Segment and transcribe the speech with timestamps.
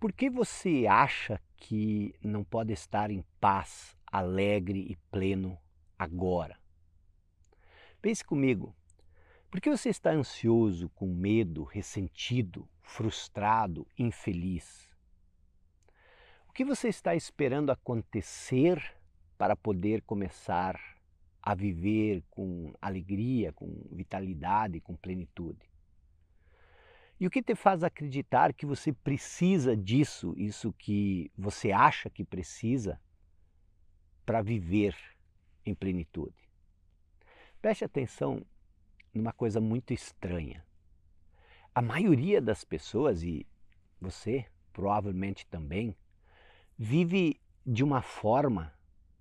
[0.00, 5.58] Por que você acha que não pode estar em paz, alegre e pleno
[5.98, 6.56] agora?
[8.00, 8.72] Pense comigo.
[9.50, 14.88] Por que você está ansioso, com medo, ressentido, frustrado, infeliz?
[16.48, 18.80] O que você está esperando acontecer
[19.36, 20.78] para poder começar
[21.42, 25.67] a viver com alegria, com vitalidade, com plenitude?
[27.20, 32.24] E o que te faz acreditar que você precisa disso, isso que você acha que
[32.24, 33.00] precisa,
[34.24, 34.94] para viver
[35.64, 36.36] em plenitude?
[37.60, 38.44] Preste atenção
[39.12, 40.64] numa coisa muito estranha.
[41.74, 43.46] A maioria das pessoas, e
[44.00, 45.96] você provavelmente também,
[46.78, 48.72] vive de uma forma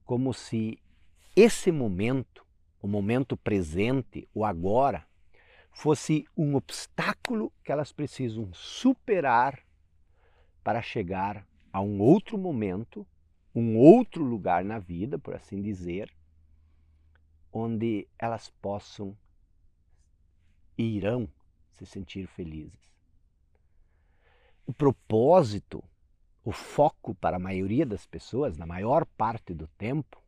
[0.05, 0.77] como se
[1.35, 2.45] esse momento,
[2.79, 5.06] o momento presente, o agora,
[5.77, 9.63] fosse um obstáculo que elas precisam superar
[10.63, 13.05] para chegar a um outro momento,
[13.53, 16.11] um outro lugar na vida, por assim dizer,
[17.53, 19.15] onde elas possam
[20.75, 21.29] e irão
[21.69, 22.91] se sentir felizes.
[24.65, 25.83] O propósito,
[26.43, 30.19] o foco para a maioria das pessoas, na maior parte do tempo,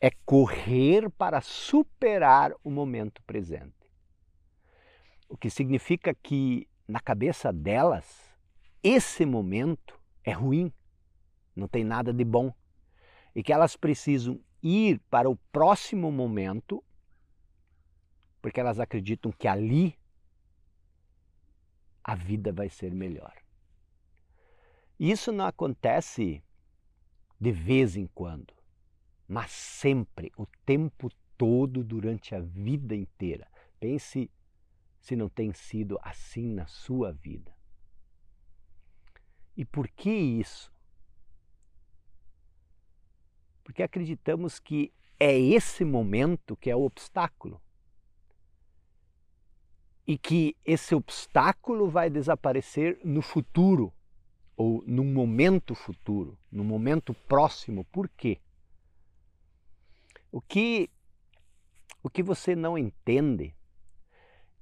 [0.00, 3.81] é correr para superar o momento presente.
[5.32, 8.36] O que significa que na cabeça delas,
[8.82, 10.70] esse momento é ruim,
[11.56, 12.54] não tem nada de bom.
[13.34, 16.84] E que elas precisam ir para o próximo momento,
[18.42, 19.98] porque elas acreditam que ali
[22.04, 23.32] a vida vai ser melhor.
[25.00, 26.44] Isso não acontece
[27.40, 28.52] de vez em quando,
[29.26, 31.08] mas sempre, o tempo
[31.38, 33.48] todo, durante a vida inteira.
[33.80, 34.30] Pense
[35.02, 37.52] se não tem sido assim na sua vida.
[39.56, 40.72] E por que isso?
[43.64, 47.60] Porque acreditamos que é esse momento que é o obstáculo.
[50.06, 53.92] E que esse obstáculo vai desaparecer no futuro,
[54.56, 57.84] ou num momento futuro, no momento próximo.
[57.86, 58.40] Por quê?
[60.30, 60.88] O que,
[62.04, 63.52] o que você não entende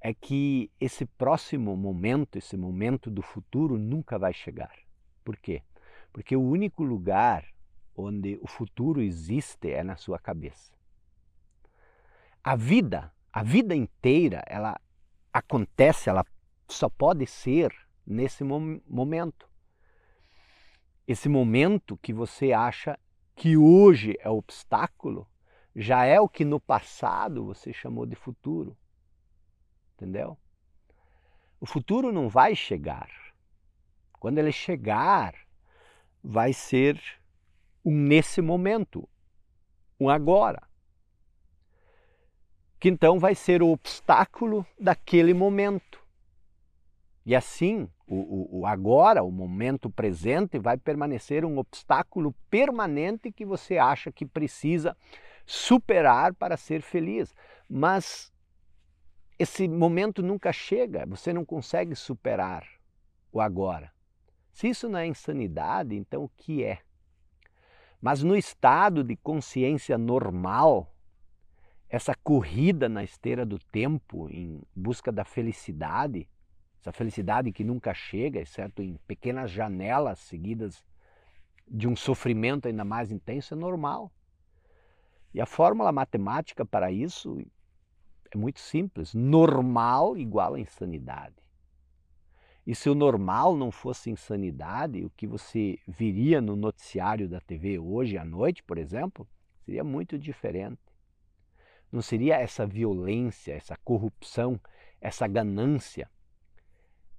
[0.01, 4.75] é que esse próximo momento, esse momento do futuro nunca vai chegar.
[5.23, 5.61] Por quê?
[6.11, 7.45] Porque o único lugar
[7.95, 10.73] onde o futuro existe é na sua cabeça.
[12.43, 14.81] A vida, a vida inteira, ela
[15.31, 16.25] acontece, ela
[16.67, 17.71] só pode ser
[18.05, 19.47] nesse momento.
[21.07, 22.97] Esse momento que você acha
[23.35, 25.27] que hoje é obstáculo,
[25.75, 28.75] já é o que no passado você chamou de futuro
[30.01, 30.35] entendeu?
[31.59, 33.07] O futuro não vai chegar.
[34.19, 35.35] Quando ele chegar,
[36.23, 36.99] vai ser
[37.85, 39.07] um nesse momento,
[39.99, 40.63] um agora.
[42.79, 46.01] Que então vai ser o obstáculo daquele momento.
[47.23, 53.77] E assim, o, o, agora, o momento presente, vai permanecer um obstáculo permanente que você
[53.77, 54.97] acha que precisa
[55.45, 57.35] superar para ser feliz.
[57.69, 58.30] Mas
[59.41, 62.63] esse momento nunca chega, você não consegue superar
[63.31, 63.91] o agora.
[64.51, 66.79] Se isso não é insanidade, então o que é?
[67.99, 70.93] Mas no estado de consciência normal,
[71.89, 76.29] essa corrida na esteira do tempo em busca da felicidade,
[76.79, 80.85] essa felicidade que nunca chega, exceto em pequenas janelas seguidas
[81.67, 84.11] de um sofrimento ainda mais intenso, é normal.
[85.33, 87.43] E a fórmula matemática para isso
[88.37, 89.13] é muito simples.
[89.13, 91.35] Normal igual a insanidade.
[92.65, 97.79] E se o normal não fosse insanidade, o que você viria no noticiário da TV
[97.79, 99.27] hoje à noite, por exemplo,
[99.65, 100.79] seria muito diferente.
[101.91, 104.59] Não seria essa violência, essa corrupção,
[105.01, 106.09] essa ganância,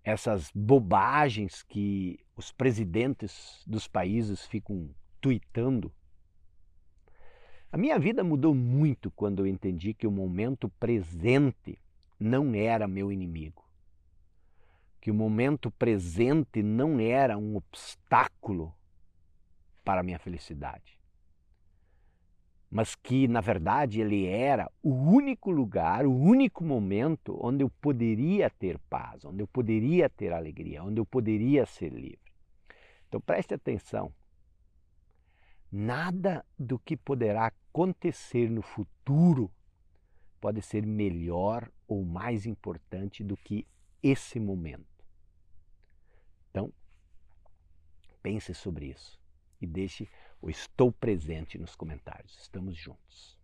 [0.05, 4.89] essas bobagens que os presidentes dos países ficam
[5.21, 5.93] tuitando
[7.73, 11.79] a minha vida mudou muito quando eu entendi que o momento presente
[12.21, 13.65] não era meu inimigo.
[15.01, 18.75] Que o momento presente não era um obstáculo
[19.83, 21.01] para a minha felicidade.
[22.71, 28.51] Mas que, na verdade, ele era o único lugar, o único momento onde eu poderia
[28.51, 32.21] ter paz, onde eu poderia ter alegria, onde eu poderia ser livre.
[33.09, 34.13] Então preste atenção.
[35.71, 39.51] Nada do que poderá acontecer no futuro
[40.41, 43.67] pode ser melhor ou mais importante do que
[44.03, 44.87] esse momento.
[46.51, 46.73] Então,
[48.23, 49.19] Pense sobre isso
[49.61, 50.09] e deixe
[50.41, 52.39] o estou presente nos comentários.
[52.41, 53.37] Estamos juntos.